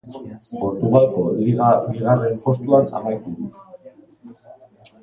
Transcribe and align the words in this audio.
Portugalgo 0.61 1.21
ligan 1.41 1.85
bigarren 1.91 2.41
postuan 2.47 2.91
amaitu 3.01 3.37
du. 3.37 3.53